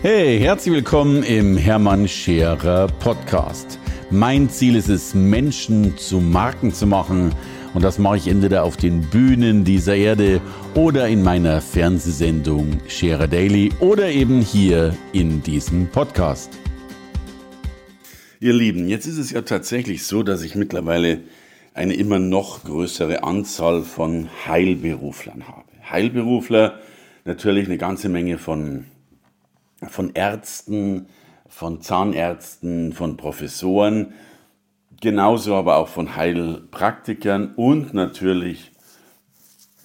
[0.00, 3.80] Hey, herzlich willkommen im Hermann Scherer Podcast.
[4.12, 7.34] Mein Ziel ist es, Menschen zu Marken zu machen.
[7.74, 10.40] Und das mache ich entweder auf den Bühnen dieser Erde
[10.76, 16.56] oder in meiner Fernsehsendung Scherer Daily oder eben hier in diesem Podcast.
[18.38, 21.22] Ihr Lieben, jetzt ist es ja tatsächlich so, dass ich mittlerweile
[21.74, 25.66] eine immer noch größere Anzahl von Heilberuflern habe.
[25.90, 26.78] Heilberufler,
[27.24, 28.84] natürlich eine ganze Menge von
[29.86, 31.06] von Ärzten,
[31.48, 34.12] von Zahnärzten, von Professoren,
[35.00, 38.72] genauso aber auch von Heilpraktikern und natürlich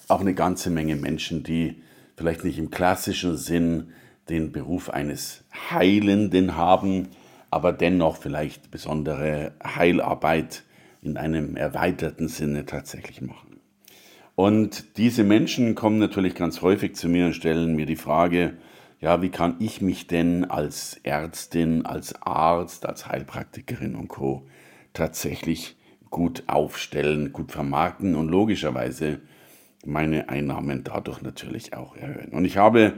[0.07, 1.81] auch eine ganze Menge Menschen, die
[2.15, 3.91] vielleicht nicht im klassischen Sinn
[4.29, 7.09] den Beruf eines Heilenden haben,
[7.49, 10.63] aber dennoch vielleicht besondere Heilarbeit
[11.01, 13.59] in einem erweiterten Sinne tatsächlich machen.
[14.35, 18.53] Und diese Menschen kommen natürlich ganz häufig zu mir und stellen mir die Frage,
[19.03, 24.47] ja, wie kann ich mich denn als Ärztin, als Arzt, als Heilpraktikerin und Co.
[24.93, 25.75] tatsächlich
[26.09, 29.19] gut aufstellen, gut vermarkten und logischerweise
[29.85, 32.29] meine Einnahmen dadurch natürlich auch erhöhen.
[32.29, 32.93] Und ich habe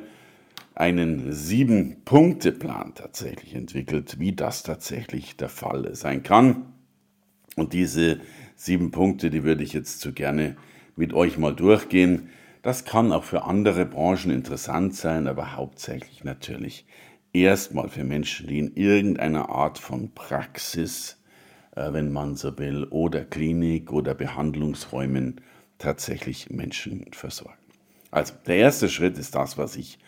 [0.76, 6.68] einen Sieben-Punkte-Plan tatsächlich entwickelt, wie das tatsächlich der Fall sein kann.
[7.56, 8.20] Und diese
[8.56, 10.56] sieben Punkte, die würde ich jetzt so gerne
[10.96, 12.30] mit euch mal durchgehen.
[12.66, 16.88] Das kann auch für andere Branchen interessant sein, aber hauptsächlich natürlich
[17.32, 21.22] erstmal für Menschen, die in irgendeiner Art von Praxis,
[21.76, 25.42] äh, wenn man so will, oder Klinik oder Behandlungsräumen
[25.78, 27.54] tatsächlich Menschen versorgen.
[28.10, 30.00] Also der erste Schritt ist das, was ich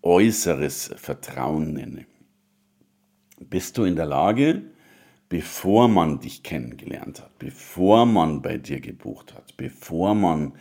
[0.00, 2.06] äußeres Vertrauen nenne.
[3.40, 4.62] Bist du in der Lage,
[5.28, 10.54] bevor man dich kennengelernt hat, bevor man bei dir gebucht hat, bevor man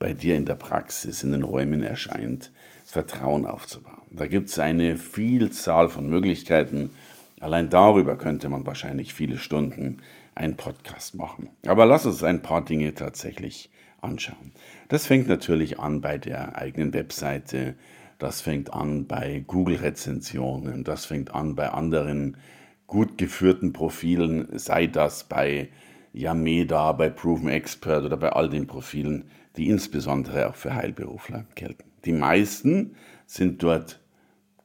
[0.00, 2.50] bei dir in der Praxis, in den Räumen erscheint,
[2.84, 4.00] Vertrauen aufzubauen.
[4.10, 6.90] Da gibt es eine Vielzahl von Möglichkeiten.
[7.38, 9.98] Allein darüber könnte man wahrscheinlich viele Stunden
[10.34, 11.50] einen Podcast machen.
[11.66, 14.52] Aber lass uns ein paar Dinge tatsächlich anschauen.
[14.88, 17.74] Das fängt natürlich an bei der eigenen Webseite,
[18.18, 22.38] das fängt an bei Google-Rezensionen, das fängt an bei anderen
[22.86, 25.68] gut geführten Profilen, sei das bei
[26.12, 31.90] Yameda, bei Proven Expert oder bei all den Profilen, die insbesondere auch für Heilberufler gelten.
[32.04, 32.96] Die meisten
[33.26, 34.00] sind dort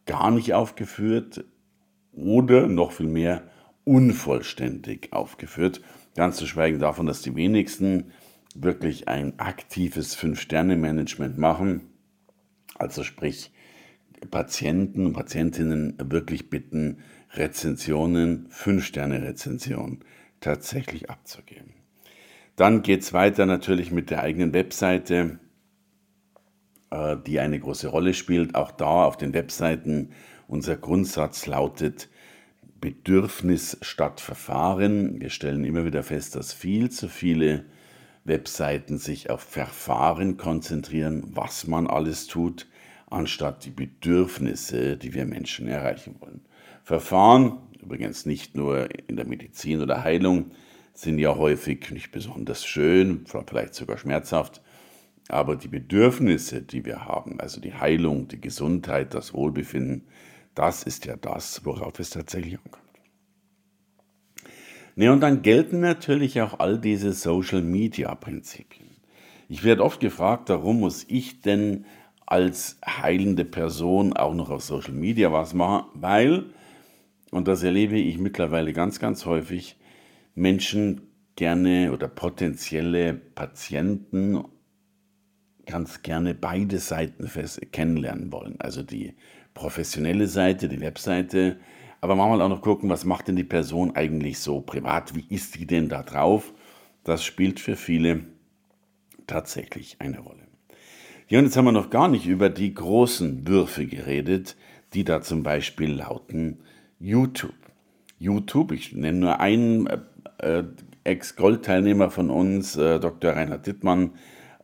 [0.05, 1.43] gar nicht aufgeführt
[2.11, 3.43] oder noch viel mehr
[3.83, 5.81] unvollständig aufgeführt.
[6.15, 8.11] Ganz zu schweigen davon, dass die wenigsten
[8.55, 11.81] wirklich ein aktives Fünf-Sterne-Management machen.
[12.75, 13.51] Also sprich,
[14.31, 16.99] Patienten und Patientinnen wirklich bitten,
[17.33, 19.99] Rezensionen, Fünf-Sterne-Rezensionen
[20.39, 21.73] tatsächlich abzugeben.
[22.55, 25.39] Dann geht es weiter natürlich mit der eigenen Webseite,
[26.89, 28.55] äh, die eine große Rolle spielt.
[28.55, 30.11] Auch da auf den Webseiten
[30.47, 32.09] unser Grundsatz lautet
[32.79, 35.19] Bedürfnis statt Verfahren.
[35.19, 37.65] Wir stellen immer wieder fest, dass viel zu viele
[38.23, 42.67] Webseiten sich auf Verfahren konzentrieren, was man alles tut,
[43.07, 46.41] anstatt die Bedürfnisse, die wir Menschen erreichen wollen.
[46.83, 50.51] Verfahren, übrigens nicht nur in der Medizin oder Heilung,
[50.95, 54.61] sind ja häufig nicht besonders schön, vielleicht sogar schmerzhaft.
[55.27, 60.07] Aber die Bedürfnisse, die wir haben, also die Heilung, die Gesundheit, das Wohlbefinden,
[60.53, 62.83] das ist ja das, worauf es tatsächlich ankommt.
[64.95, 68.87] Ne, und dann gelten natürlich auch all diese Social-Media-Prinzipien.
[69.49, 71.85] Ich werde oft gefragt, warum muss ich denn
[72.25, 75.89] als heilende Person auch noch auf Social Media was machen?
[75.93, 76.45] Weil,
[77.31, 79.75] und das erlebe ich mittlerweile ganz, ganz häufig,
[80.35, 81.01] Menschen
[81.35, 84.43] gerne oder potenzielle Patienten
[85.65, 87.29] ganz gerne beide Seiten
[87.71, 88.55] kennenlernen wollen.
[88.59, 89.15] Also die
[89.53, 91.57] professionelle Seite, die Webseite,
[92.01, 95.55] aber manchmal auch noch gucken, was macht denn die Person eigentlich so privat, wie ist
[95.55, 96.53] die denn da drauf?
[97.03, 98.25] Das spielt für viele
[99.27, 100.45] tatsächlich eine Rolle.
[101.27, 104.55] Ja, und jetzt haben wir noch gar nicht über die großen Würfe geredet,
[104.93, 106.59] die da zum Beispiel lauten
[106.99, 107.55] YouTube.
[108.19, 109.87] YouTube, ich nenne nur einen
[110.39, 110.63] äh,
[111.03, 113.33] Ex-Gold-Teilnehmer von uns, äh, Dr.
[113.33, 114.11] Reinhard Dittmann,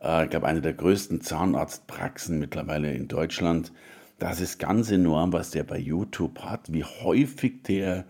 [0.00, 3.72] äh, ich glaube, eine der größten Zahnarztpraxen mittlerweile in Deutschland.
[4.18, 8.04] Das ist ganz enorm, was der bei YouTube hat, wie häufig der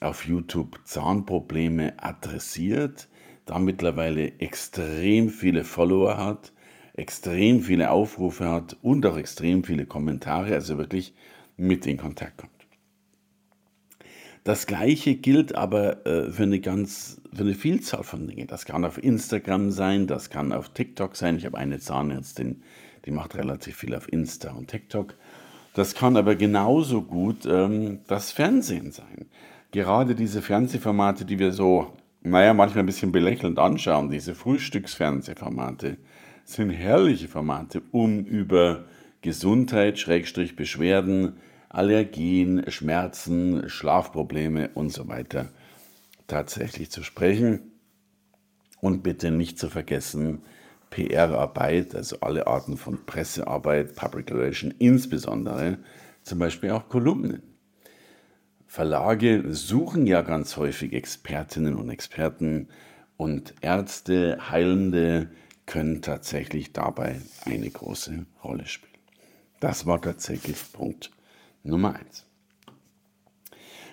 [0.00, 3.08] auf YouTube Zahnprobleme adressiert,
[3.46, 6.52] da mittlerweile extrem viele Follower hat,
[6.94, 11.14] extrem viele Aufrufe hat und auch extrem viele Kommentare, also wirklich
[11.56, 12.59] mit in Kontakt kommt.
[14.44, 18.46] Das gleiche gilt aber äh, für eine ganz, für eine Vielzahl von Dingen.
[18.46, 21.36] Das kann auf Instagram sein, das kann auf TikTok sein.
[21.36, 22.62] Ich habe eine Zahnärztin,
[23.04, 25.14] die macht relativ viel auf Insta und TikTok.
[25.74, 29.26] Das kann aber genauso gut ähm, das Fernsehen sein.
[29.72, 31.92] Gerade diese Fernsehformate, die wir so,
[32.22, 35.98] naja, manchmal ein bisschen belächelnd anschauen, diese Frühstücksfernsehformate,
[36.44, 38.84] sind herrliche Formate, um über
[39.20, 41.34] Gesundheit, Schrägstrich Beschwerden,
[41.70, 45.48] Allergien, Schmerzen, Schlafprobleme und so weiter
[46.26, 47.72] tatsächlich zu sprechen.
[48.80, 50.42] Und bitte nicht zu vergessen,
[50.90, 55.78] PR-Arbeit, also alle Arten von Pressearbeit, Public Relation, insbesondere
[56.22, 57.42] zum Beispiel auch Kolumnen.
[58.66, 62.68] Verlage suchen ja ganz häufig Expertinnen und Experten
[63.16, 65.30] und Ärzte, Heilende
[65.66, 68.90] können tatsächlich dabei eine große Rolle spielen.
[69.60, 71.10] Das war tatsächlich Punkt
[71.62, 72.26] Nummer eins.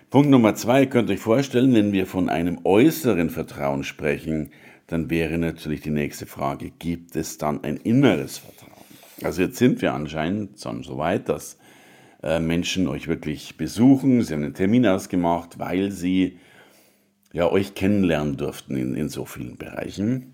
[0.10, 4.52] Punkt Nummer zwei, könnt ihr euch vorstellen, wenn wir von einem äußeren Vertrauen sprechen,
[4.88, 8.72] dann wäre natürlich die nächste Frage, gibt es dann ein inneres Vertrauen?
[9.22, 11.58] Also jetzt sind wir anscheinend schon so weit, dass
[12.24, 16.40] äh, Menschen euch wirklich besuchen, sie haben einen Termin ausgemacht, weil sie
[17.34, 20.34] ja euch kennenlernen durften in, in so vielen Bereichen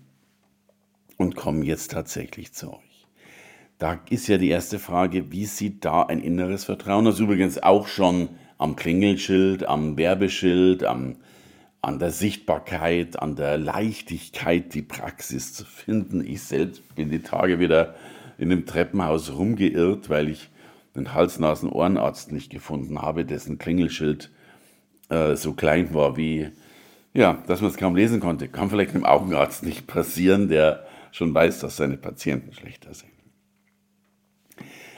[1.16, 2.93] und kommen jetzt tatsächlich zu euch.
[3.78, 7.18] Da ist ja die erste Frage, wie sieht da ein inneres Vertrauen aus?
[7.18, 11.16] Übrigens auch schon am Klingelschild, am Werbeschild, am
[11.84, 16.24] an der Sichtbarkeit, an der Leichtigkeit, die Praxis zu finden.
[16.26, 17.94] Ich selbst bin die Tage wieder
[18.38, 20.48] in dem Treppenhaus rumgeirrt, weil ich
[20.96, 24.30] den Hals-Nasen-Ohrenarzt nicht gefunden habe, dessen Klingelschild
[25.10, 26.48] äh, so klein war wie,
[27.12, 28.48] ja, dass man es kaum lesen konnte.
[28.48, 33.13] Kann vielleicht einem Augenarzt nicht passieren, der schon weiß, dass seine Patienten schlechter sind.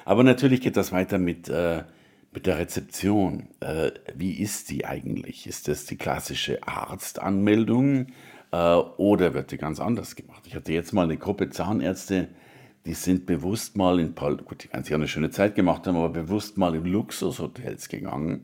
[0.06, 1.82] Aber natürlich geht das weiter mit äh,
[2.37, 5.47] mit der Rezeption, äh, wie ist die eigentlich?
[5.47, 8.08] Ist das die klassische Arztanmeldung
[8.53, 10.43] äh, oder wird die ganz anders gemacht?
[10.47, 12.29] Ich hatte jetzt mal eine Gruppe Zahnärzte,
[12.85, 16.59] die sind bewusst mal in, gut, die ganz eine schöne Zeit gemacht haben, aber bewusst
[16.59, 18.43] mal in Luxushotels gegangen,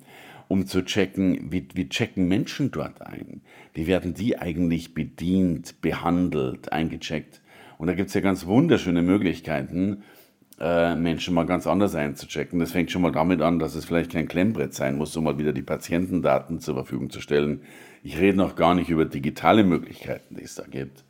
[0.48, 3.42] um zu checken, wie, wie checken Menschen dort ein?
[3.74, 7.42] Wie werden die eigentlich bedient, behandelt, eingecheckt?
[7.76, 10.02] Und da gibt es ja ganz wunderschöne Möglichkeiten,
[10.62, 12.60] äh, Menschen mal ganz anders einzuchecken.
[12.60, 15.36] Das fängt schon mal damit an, dass es vielleicht kein Klemmbrett sein muss, um mal
[15.36, 17.62] wieder die Patientendaten zur Verfügung zu stellen.
[18.04, 21.02] Ich rede noch gar nicht über digitale Möglichkeiten, die es da gibt.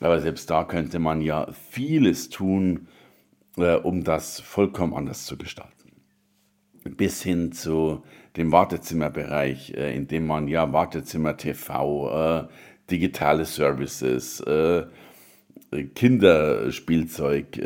[0.00, 2.88] Aber selbst da könnte man ja vieles tun,
[3.58, 5.92] äh, um das vollkommen anders zu gestalten.
[6.84, 8.02] Bis hin zu
[8.38, 12.48] dem Wartezimmerbereich, äh, in dem man ja Wartezimmer TV,
[12.90, 14.42] digitale Services,
[15.94, 17.58] Kinderspielzeug,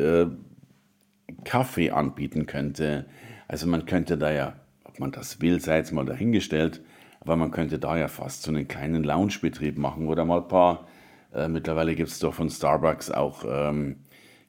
[1.44, 3.06] Kaffee anbieten könnte.
[3.48, 6.80] Also man könnte da ja, ob man das will, sei jetzt mal dahingestellt,
[7.20, 10.86] aber man könnte da ja fast so einen kleinen Loungebetrieb machen oder mal ein paar,
[11.34, 13.96] äh, mittlerweile gibt es doch von Starbucks auch ähm,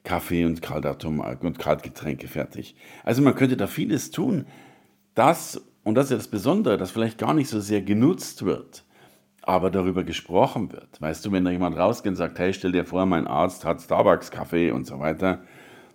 [0.03, 2.75] Kaffee und, Kaltatom und Kaltgetränke fertig.
[3.03, 4.45] Also man könnte da vieles tun.
[5.15, 8.83] Das, und das ist ja das Besondere, das vielleicht gar nicht so sehr genutzt wird,
[9.41, 10.99] aber darüber gesprochen wird.
[10.99, 13.81] Weißt du, wenn da jemand rausgeht und sagt, hey, stell dir vor, mein Arzt hat
[13.81, 15.41] Starbucks-Kaffee und so weiter,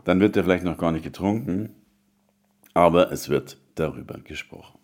[0.08, 1.68] dann wird er vielleicht noch gar nicht getrunken,
[2.72, 4.78] aber es wird darüber gesprochen.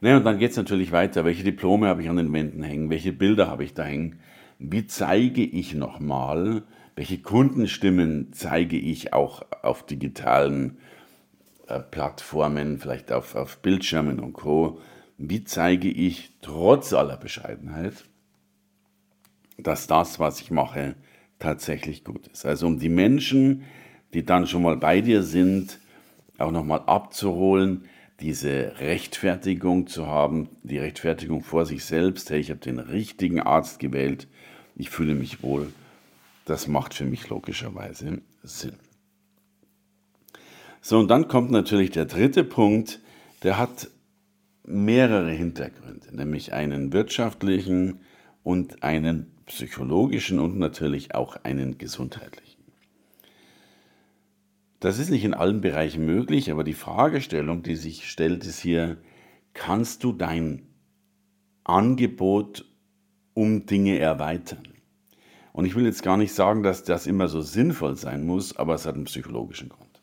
[0.00, 1.24] Naja, und dann geht es natürlich weiter.
[1.24, 2.88] Welche Diplome habe ich an den Wänden hängen?
[2.88, 4.20] Welche Bilder habe ich da hängen?
[4.60, 6.62] Wie zeige ich nochmal?
[6.94, 10.78] Welche Kundenstimmen zeige ich auch auf digitalen
[11.66, 14.78] äh, Plattformen, vielleicht auf, auf Bildschirmen und Co.?
[15.18, 18.04] Wie zeige ich trotz aller Bescheidenheit,
[19.58, 20.94] dass das, was ich mache,
[21.40, 22.46] tatsächlich gut ist?
[22.46, 23.64] Also um die Menschen,
[24.14, 25.78] die dann schon mal bei dir sind,
[26.38, 27.84] auch nochmal abzuholen,
[28.20, 33.78] diese Rechtfertigung zu haben, die Rechtfertigung vor sich selbst, hey, ich habe den richtigen Arzt
[33.78, 34.28] gewählt,
[34.76, 35.72] ich fühle mich wohl,
[36.44, 38.74] das macht für mich logischerweise Sinn.
[40.80, 43.00] So, und dann kommt natürlich der dritte Punkt,
[43.42, 43.88] der hat
[44.64, 48.00] mehrere Hintergründe, nämlich einen wirtschaftlichen
[48.42, 52.51] und einen psychologischen und natürlich auch einen gesundheitlichen.
[54.82, 58.96] Das ist nicht in allen Bereichen möglich, aber die Fragestellung, die sich stellt, ist hier,
[59.54, 60.66] kannst du dein
[61.62, 62.64] Angebot
[63.32, 64.66] um Dinge erweitern?
[65.52, 68.74] Und ich will jetzt gar nicht sagen, dass das immer so sinnvoll sein muss, aber
[68.74, 70.00] es hat einen psychologischen Grund.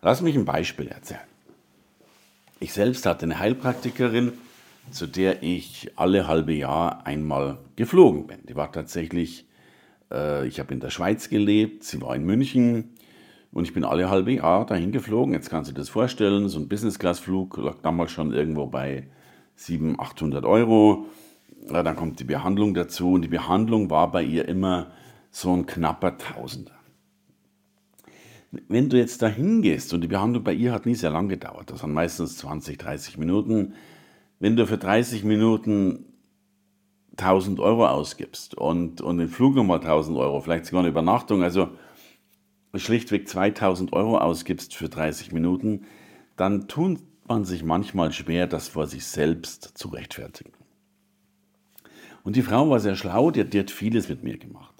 [0.00, 1.20] Lass mich ein Beispiel erzählen.
[2.58, 4.32] Ich selbst hatte eine Heilpraktikerin,
[4.90, 8.38] zu der ich alle halbe Jahr einmal geflogen bin.
[8.48, 9.44] Die war tatsächlich,
[10.10, 12.95] äh, ich habe in der Schweiz gelebt, sie war in München,
[13.56, 15.32] und ich bin alle halbe Jahr dahin geflogen.
[15.32, 19.08] Jetzt kannst du dir das vorstellen, so ein Business-Class-Flug lag damals schon irgendwo bei
[19.54, 21.06] 700, 800 Euro.
[21.70, 24.88] Ja, dann kommt die Behandlung dazu und die Behandlung war bei ihr immer
[25.30, 26.72] so ein knapper Tausender.
[28.68, 31.70] wenn du jetzt da hingehst und die Behandlung bei ihr hat nie sehr lang gedauert,
[31.70, 33.72] das waren meistens 20, 30 Minuten,
[34.38, 36.04] wenn du für 30 Minuten
[37.16, 41.70] 1000 Euro ausgibst und, und den Flug nochmal 1000 Euro, vielleicht sogar eine Übernachtung, also
[42.78, 45.82] schlichtweg 2000 Euro ausgibst für 30 Minuten,
[46.36, 50.52] dann tut man sich manchmal schwer, das vor sich selbst zu rechtfertigen.
[52.22, 54.72] Und die Frau war sehr schlau, die, die hat vieles mit mir gemacht.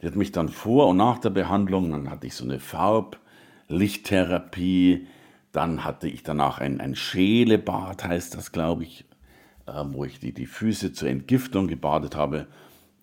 [0.00, 5.06] Die hat mich dann vor und nach der Behandlung, dann hatte ich so eine Farblichttherapie,
[5.52, 9.04] dann hatte ich danach ein, ein Schelebad, heißt das, glaube ich,
[9.66, 12.48] äh, wo ich die, die Füße zur Entgiftung gebadet habe.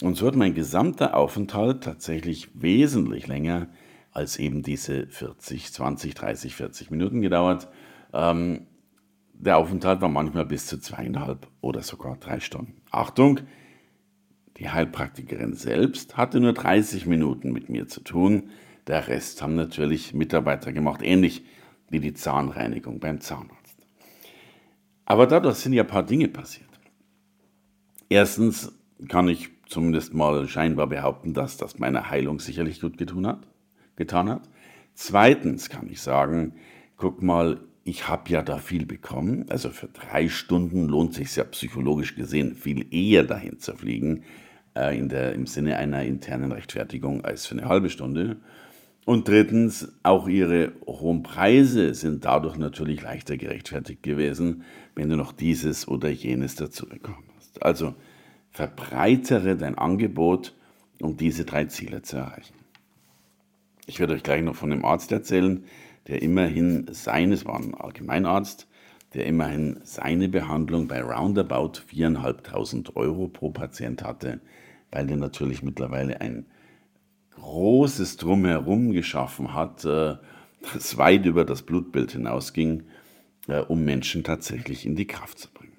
[0.01, 3.67] Und so hat mein gesamter Aufenthalt tatsächlich wesentlich länger
[4.11, 7.67] als eben diese 40, 20, 30, 40 Minuten gedauert.
[8.13, 8.67] Ähm,
[9.33, 12.81] der Aufenthalt war manchmal bis zu zweieinhalb oder sogar drei Stunden.
[12.91, 13.39] Achtung,
[14.57, 18.49] die Heilpraktikerin selbst hatte nur 30 Minuten mit mir zu tun.
[18.87, 21.45] Der Rest haben natürlich Mitarbeiter gemacht, ähnlich
[21.89, 23.87] wie die Zahnreinigung beim Zahnarzt.
[25.05, 26.69] Aber dadurch sind ja ein paar Dinge passiert.
[28.09, 28.73] Erstens
[29.07, 33.47] kann ich zumindest mal scheinbar behaupten, dass das meine Heilung sicherlich gut getan hat.
[33.99, 34.49] Getan hat.
[34.95, 36.53] Zweitens kann ich sagen,
[36.97, 39.45] guck mal, ich habe ja da viel bekommen.
[39.49, 44.23] Also für drei Stunden lohnt sich ja psychologisch gesehen viel eher dahin zu fliegen,
[44.75, 48.37] äh, in der, im Sinne einer internen Rechtfertigung als für eine halbe Stunde.
[49.05, 54.63] Und drittens, auch ihre hohen Preise sind dadurch natürlich leichter gerechtfertigt gewesen,
[54.95, 57.63] wenn du noch dieses oder jenes dazu bekommen hast.
[57.63, 57.95] Also
[58.51, 60.53] verbreitere dein Angebot,
[61.01, 62.53] um diese drei Ziele zu erreichen.
[63.89, 65.63] Ich werde euch gleich noch von dem Arzt erzählen,
[66.07, 68.67] der immerhin seines, war ein Allgemeinarzt,
[69.13, 74.39] der immerhin seine Behandlung bei roundabout 4.500 Euro pro Patient hatte
[74.91, 76.45] weil er natürlich mittlerweile ein
[77.31, 80.15] großes Drumherum geschaffen hat, äh,
[80.73, 82.83] das weit über das Blutbild hinausging,
[83.47, 85.73] äh, um Menschen tatsächlich in die Kraft zu bringen.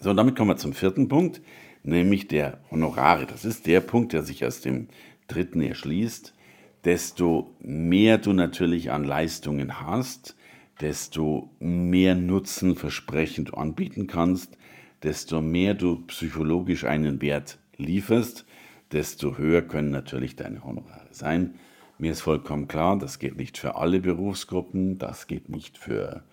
[0.00, 1.40] So, und damit kommen wir zum vierten Punkt,
[1.82, 3.26] nämlich der Honorare.
[3.26, 4.88] Das ist der Punkt, der sich aus dem
[5.28, 6.34] dritten erschließt.
[6.88, 10.34] Desto mehr du natürlich an Leistungen hast,
[10.80, 14.56] desto mehr Nutzen versprechend anbieten kannst,
[15.02, 18.46] desto mehr du psychologisch einen Wert lieferst,
[18.90, 21.56] desto höher können natürlich deine Honorare sein.
[21.98, 26.24] Mir ist vollkommen klar, das geht nicht für alle Berufsgruppen, das geht nicht für,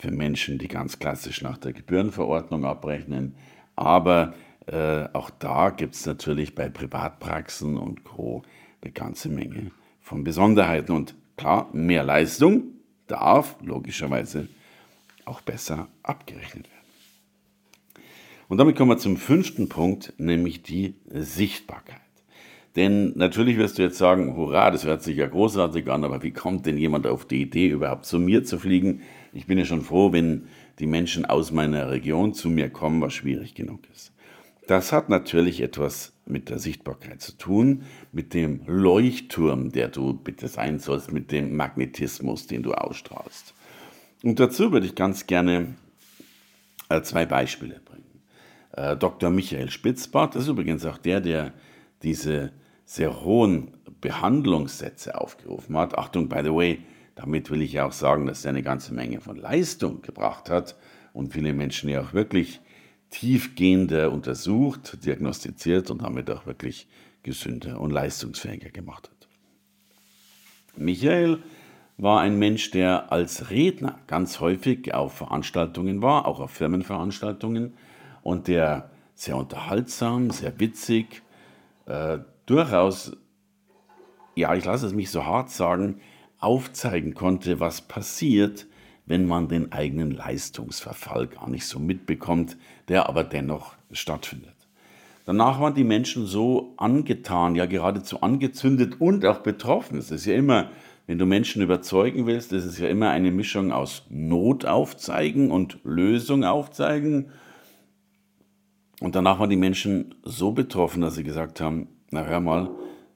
[0.00, 3.36] für Menschen, die ganz klassisch nach der Gebührenverordnung abrechnen,
[3.76, 4.34] aber
[4.66, 8.42] äh, auch da gibt es natürlich bei Privatpraxen und Co.
[8.86, 10.92] eine ganze Menge von Besonderheiten.
[10.92, 12.74] Und klar, mehr Leistung
[13.08, 14.48] darf logischerweise
[15.24, 18.04] auch besser abgerechnet werden.
[18.48, 22.00] Und damit kommen wir zum fünften Punkt, nämlich die Sichtbarkeit.
[22.76, 26.30] Denn natürlich wirst du jetzt sagen, hurra, das hört sich ja großartig an, aber wie
[26.30, 29.00] kommt denn jemand auf die Idee, überhaupt zu mir zu fliegen?
[29.32, 30.46] Ich bin ja schon froh, wenn
[30.78, 34.12] die Menschen aus meiner Region zu mir kommen, was schwierig genug ist.
[34.68, 40.48] Das hat natürlich etwas mit der Sichtbarkeit zu tun, mit dem Leuchtturm, der du bitte
[40.48, 43.54] sein sollst, mit dem Magnetismus, den du ausstrahlst.
[44.22, 45.74] Und dazu würde ich ganz gerne
[46.88, 48.22] äh, zwei Beispiele bringen.
[48.72, 49.30] Äh, Dr.
[49.30, 51.52] Michael Spitzbart, ist übrigens auch der, der
[52.02, 52.52] diese
[52.84, 55.96] sehr hohen Behandlungssätze aufgerufen hat.
[55.96, 56.82] Achtung, by the way,
[57.14, 60.76] damit will ich ja auch sagen, dass er eine ganze Menge von Leistung gebracht hat
[61.12, 62.60] und viele Menschen ja auch wirklich
[63.16, 66.86] tiefgehender untersucht, diagnostiziert und damit auch wirklich
[67.22, 69.28] gesünder und leistungsfähiger gemacht hat.
[70.76, 71.38] Michael
[71.96, 77.72] war ein Mensch, der als Redner ganz häufig auf Veranstaltungen war, auch auf Firmenveranstaltungen,
[78.22, 81.22] und der sehr unterhaltsam, sehr witzig,
[81.86, 83.16] äh, durchaus,
[84.34, 86.02] ja, ich lasse es mich so hart sagen,
[86.38, 88.66] aufzeigen konnte, was passiert,
[89.06, 92.56] wenn man den eigenen Leistungsverfall gar nicht so mitbekommt,
[92.88, 94.54] der aber dennoch stattfindet.
[95.24, 99.98] Danach waren die Menschen so angetan, ja geradezu angezündet und auch betroffen.
[99.98, 100.70] Es ist ja immer,
[101.06, 105.78] wenn du Menschen überzeugen willst, ist es ja immer eine Mischung aus Not aufzeigen und
[105.84, 107.30] Lösung aufzeigen
[109.00, 112.70] und danach waren die Menschen so betroffen, dass sie gesagt haben, na hör mal,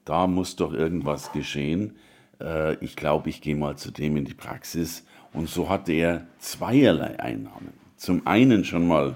[0.05, 1.95] da muss doch irgendwas geschehen.
[2.39, 5.05] Äh, ich glaube, ich gehe mal zu dem in die Praxis.
[5.33, 7.73] Und so hatte er zweierlei Einnahmen.
[7.95, 9.15] Zum einen schon mal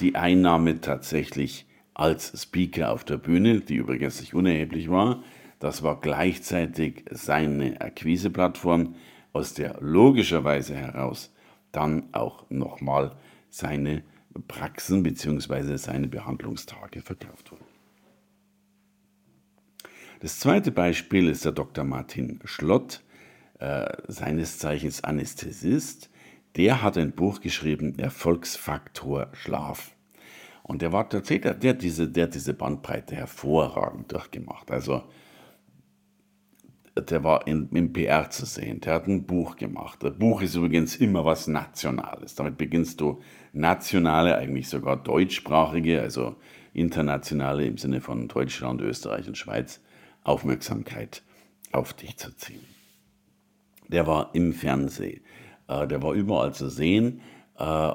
[0.00, 5.22] die Einnahme tatsächlich als Speaker auf der Bühne, die übrigens nicht unerheblich war.
[5.58, 8.94] Das war gleichzeitig seine Akquiseplattform,
[9.32, 11.32] aus der logischerweise heraus
[11.72, 13.14] dann auch nochmal
[13.48, 14.02] seine
[14.48, 15.76] Praxen bzw.
[15.76, 17.64] seine Behandlungstage verkauft wurden.
[20.20, 21.84] Das zweite Beispiel ist der Dr.
[21.84, 23.02] Martin Schlott,
[23.60, 26.10] äh, seines Zeichens Anästhesist,
[26.56, 29.92] der hat ein Buch geschrieben, Erfolgsfaktor Schlaf.
[30.62, 34.70] Und der war tatsächlich, der hat diese, der diese Bandbreite hervorragend durchgemacht.
[34.70, 35.02] Also
[36.96, 40.02] der war in, im PR zu sehen, der hat ein Buch gemacht.
[40.02, 42.34] Das Buch ist übrigens immer was Nationales.
[42.34, 43.20] Damit beginnst du
[43.52, 46.36] nationale, eigentlich sogar deutschsprachige, also
[46.72, 49.80] internationale im Sinne von Deutschland, Österreich und Schweiz,
[50.24, 51.22] Aufmerksamkeit
[51.72, 52.79] auf dich zu ziehen.
[53.90, 55.20] Der war im Fernsehen,
[55.68, 57.20] äh, der war überall zu sehen
[57.58, 57.92] äh,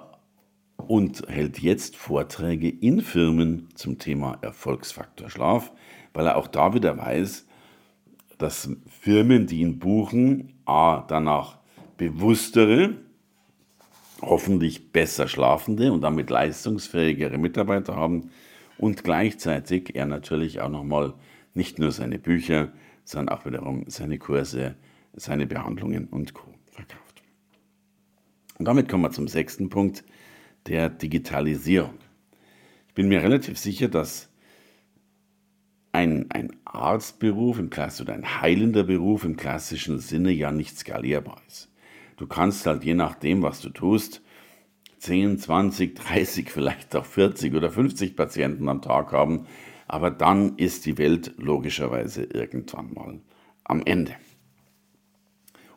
[0.75, 5.71] und hält jetzt Vorträge in Firmen zum Thema Erfolgsfaktor Schlaf,
[6.13, 7.47] weil er auch da wieder weiß,
[8.37, 11.59] dass Firmen, die ihn buchen, a, danach
[11.97, 12.97] bewusstere,
[14.21, 18.31] hoffentlich besser schlafende und damit leistungsfähigere Mitarbeiter haben
[18.77, 21.13] und gleichzeitig er natürlich auch nochmal
[21.53, 22.69] nicht nur seine Bücher,
[23.05, 24.75] sondern auch wiederum seine Kurse,
[25.15, 26.53] seine Behandlungen und Co.
[26.71, 27.23] verkauft.
[28.57, 30.03] Und damit kommen wir zum sechsten Punkt,
[30.67, 31.95] der Digitalisierung.
[32.87, 34.29] Ich bin mir relativ sicher, dass
[35.91, 41.41] ein, ein Arztberuf im Klass oder ein heilender Beruf im klassischen Sinne ja nicht skalierbar
[41.47, 41.71] ist.
[42.17, 44.21] Du kannst halt je nachdem, was du tust,
[44.99, 49.45] 10, 20, 30, vielleicht auch 40 oder 50 Patienten am Tag haben,
[49.87, 53.19] aber dann ist die Welt logischerweise irgendwann mal
[53.63, 54.15] am Ende.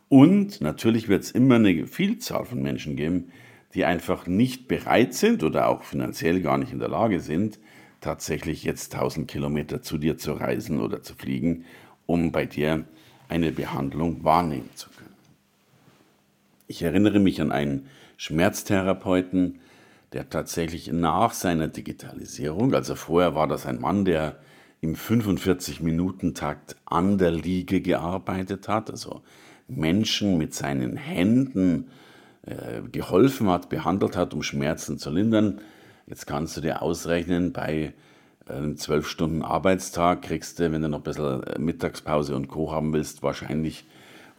[0.09, 3.31] Und natürlich wird es immer eine Vielzahl von Menschen geben,
[3.75, 7.59] die einfach nicht bereit sind oder auch finanziell gar nicht in der Lage sind,
[8.01, 11.65] tatsächlich jetzt 1000 Kilometer zu dir zu reisen oder zu fliegen,
[12.07, 12.85] um bei dir
[13.29, 15.15] eine Behandlung wahrnehmen zu können.
[16.67, 19.61] Ich erinnere mich an einen Schmerztherapeuten,
[20.13, 24.39] der tatsächlich nach seiner Digitalisierung, also vorher war das ein Mann, der
[24.81, 29.23] im 45-Minuten-Takt an der Liege gearbeitet hat, also
[29.69, 31.91] Menschen mit seinen Händen
[32.47, 35.61] äh, geholfen hat, behandelt hat, um Schmerzen zu lindern.
[36.07, 37.93] Jetzt kannst du dir ausrechnen, bei
[38.47, 42.73] einem zwölf Stunden Arbeitstag kriegst du, wenn du noch ein bisschen äh, Mittagspause und Co.
[42.73, 43.85] haben willst, wahrscheinlich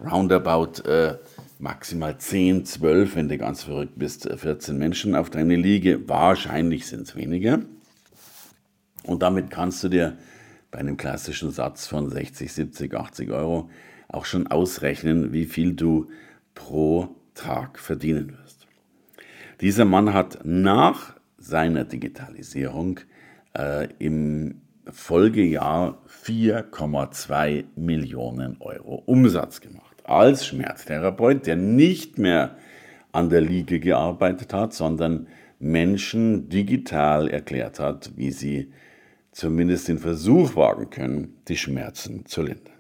[0.04, 1.18] roundabout äh,
[1.60, 6.08] maximal 10, 12, wenn du ganz verrückt bist, 14 äh, Menschen auf deine Liege.
[6.08, 7.60] Wahrscheinlich sind es weniger.
[9.04, 10.18] Und damit kannst du dir
[10.72, 13.70] bei einem klassischen Satz von 60, 70, 80 Euro
[14.10, 16.10] auch schon ausrechnen, wie viel du
[16.56, 18.68] pro Tag verdienen wirst.
[19.62, 23.00] Dieser Mann hat nach seiner Digitalisierung
[23.58, 29.86] äh, im Folgejahr 4,2 Millionen Euro Umsatz gemacht.
[30.04, 32.58] Als Schmerztherapeut, der nicht mehr
[33.12, 35.28] an der Liege gearbeitet hat, sondern
[35.60, 38.72] Menschen digital erklärt hat, wie sie
[39.32, 42.79] zumindest den Versuch wagen können, die Schmerzen zu lindern.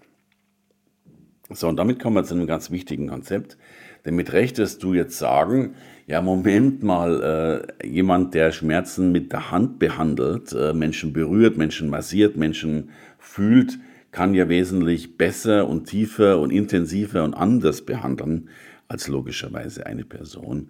[1.52, 3.58] So, und damit kommen wir zu einem ganz wichtigen Konzept.
[4.06, 5.76] Denn mit Recht wirst du jetzt sagen,
[6.08, 11.90] ja, Moment mal, äh, jemand, der Schmerzen mit der Hand behandelt, äh, Menschen berührt, Menschen
[11.90, 13.80] massiert, Menschen fühlt,
[14.12, 18.50] kann ja wesentlich besser und tiefer und intensiver und anders behandeln
[18.88, 20.70] als logischerweise eine Person,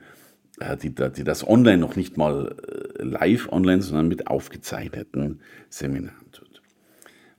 [0.59, 5.39] äh, die, die das online noch nicht mal äh, live online, sondern mit aufgezeichneten
[5.69, 6.48] Seminaren tut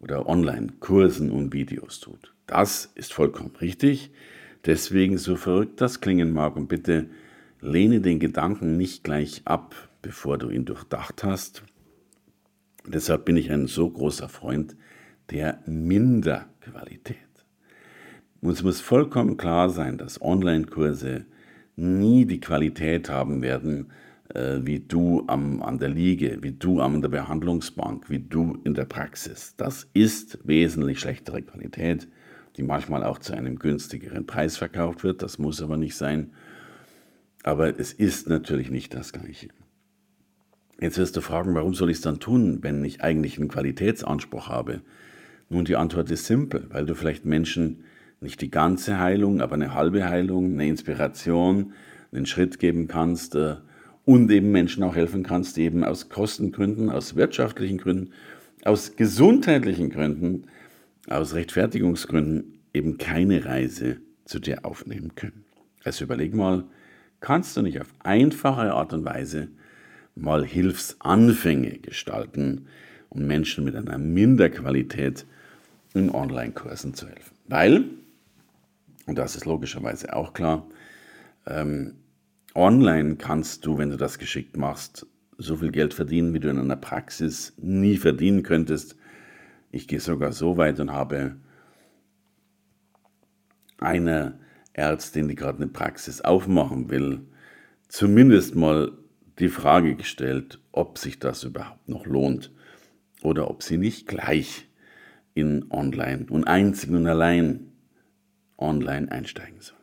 [0.01, 2.35] oder Online-Kursen und Videos tut.
[2.47, 4.11] Das ist vollkommen richtig.
[4.67, 7.09] Deswegen, so verrückt das klingen mag, und bitte
[7.61, 11.63] Lehne den Gedanken nicht gleich ab, bevor du ihn durchdacht hast.
[12.87, 14.77] Deshalb bin ich ein so großer Freund
[15.31, 17.17] der Minderqualität.
[18.41, 21.27] Uns muss vollkommen klar sein, dass Online-Kurse
[21.77, 23.91] nie die Qualität haben werden,
[24.35, 28.85] wie du am, an der Liege, wie du an der Behandlungsbank, wie du in der
[28.85, 29.55] Praxis.
[29.57, 32.09] Das ist wesentlich schlechtere Qualität,
[32.57, 35.23] die manchmal auch zu einem günstigeren Preis verkauft wird.
[35.23, 36.31] Das muss aber nicht sein.
[37.43, 39.49] Aber es ist natürlich nicht das Gleiche.
[40.81, 44.49] Jetzt wirst du fragen, warum soll ich es dann tun, wenn ich eigentlich einen Qualitätsanspruch
[44.49, 44.81] habe?
[45.49, 47.85] Nun, die Antwort ist simpel, weil du vielleicht Menschen
[48.21, 51.73] nicht die ganze Heilung, aber eine halbe Heilung, eine Inspiration,
[52.12, 53.57] einen Schritt geben kannst äh,
[54.05, 58.13] und eben Menschen auch helfen kannst, die eben aus Kostengründen, aus wirtschaftlichen Gründen,
[58.65, 60.45] aus gesundheitlichen Gründen,
[61.09, 65.45] aus Rechtfertigungsgründen eben keine Reise zu dir aufnehmen können.
[65.85, 66.65] Also überleg mal,
[67.21, 69.49] kannst du nicht auf einfache Art und Weise
[70.15, 72.67] mal Hilfsanfänge gestalten,
[73.09, 75.27] um Menschen mit einer Minderqualität
[75.95, 77.35] in Online-Kursen zu helfen.
[77.49, 77.85] Weil,
[79.07, 80.67] und das ist logischerweise auch klar,
[81.47, 81.95] ähm,
[82.55, 85.07] online kannst du, wenn du das geschickt machst,
[85.39, 88.97] so viel Geld verdienen, wie du in einer Praxis nie verdienen könntest.
[89.71, 91.37] Ich gehe sogar so weit und habe
[93.79, 94.39] eine
[94.73, 97.23] Ärztin, die gerade eine Praxis aufmachen will,
[97.89, 98.93] zumindest mal
[99.39, 102.53] die Frage gestellt, ob sich das überhaupt noch lohnt
[103.23, 104.69] oder ob sie nicht gleich
[105.35, 107.73] in Online und einzig und allein
[108.59, 109.80] online einsteigen soll.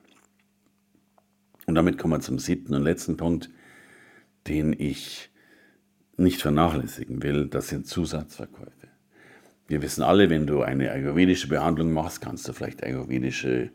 [1.68, 3.50] Und damit kommen wir zum siebten und letzten Punkt,
[4.48, 5.30] den ich
[6.16, 8.72] nicht vernachlässigen will, das sind Zusatzverkäufe.
[9.68, 13.70] Wir wissen alle, wenn du eine ayurvedische Behandlung machst, kannst du vielleicht ayurvedische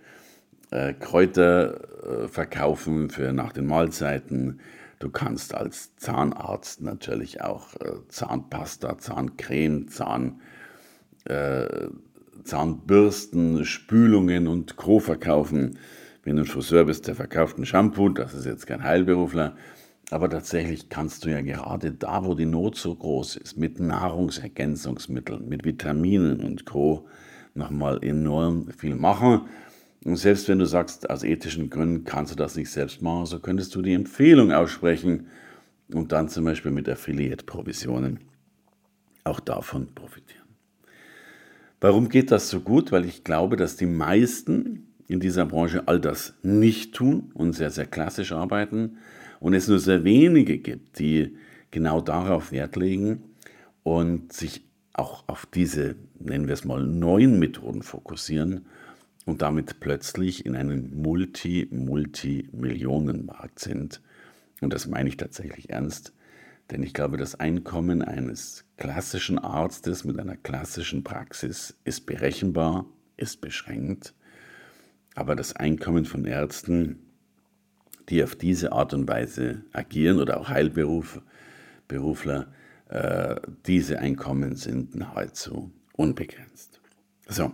[0.70, 4.60] äh, Kräuter äh, verkaufen für nach den Mahlzeiten.
[4.98, 10.40] Du kannst als Zahnarzt natürlich auch äh, Zahnpasta, Zahncreme, Zahn,
[11.26, 11.88] äh,
[12.42, 14.98] Zahnbürsten, Spülungen und Co.
[14.98, 15.78] verkaufen.
[16.24, 19.56] Wenn du ein Friseur bist, der verkauft ein Shampoo, das ist jetzt kein Heilberufler.
[20.10, 25.48] Aber tatsächlich kannst du ja gerade da, wo die Not so groß ist, mit Nahrungsergänzungsmitteln,
[25.48, 27.08] mit Vitaminen und Co.
[27.54, 29.42] nochmal enorm viel machen.
[30.04, 33.38] Und selbst wenn du sagst, aus ethischen Gründen kannst du das nicht selbst machen, so
[33.40, 35.28] könntest du die Empfehlung aussprechen
[35.92, 38.20] und dann zum Beispiel mit Affiliate-Provisionen
[39.24, 40.42] auch davon profitieren.
[41.80, 42.92] Warum geht das so gut?
[42.92, 47.70] Weil ich glaube, dass die meisten in dieser Branche all das nicht tun und sehr,
[47.70, 48.98] sehr klassisch arbeiten
[49.40, 51.36] und es nur sehr wenige gibt, die
[51.70, 53.22] genau darauf Wert legen
[53.82, 58.66] und sich auch auf diese, nennen wir es mal, neuen Methoden fokussieren
[59.24, 64.00] und damit plötzlich in einem Multi-Multi-Millionen-Markt sind.
[64.60, 66.12] Und das meine ich tatsächlich ernst,
[66.70, 73.40] denn ich glaube, das Einkommen eines klassischen Arztes mit einer klassischen Praxis ist berechenbar, ist
[73.40, 74.14] beschränkt,
[75.14, 76.98] aber das Einkommen von Ärzten,
[78.08, 81.22] die auf diese Art und Weise agieren oder auch Heilberufler,
[82.88, 86.80] äh, diese Einkommen sind nahezu unbegrenzt.
[87.28, 87.52] So,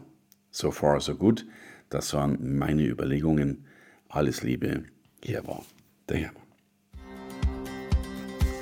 [0.51, 1.47] so far, so gut.
[1.91, 3.65] Das waren meine Überlegungen.
[4.09, 4.85] Alles Liebe,
[5.23, 5.65] hier war
[6.09, 6.48] der Hermann.